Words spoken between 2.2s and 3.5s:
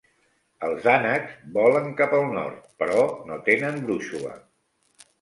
al nord però no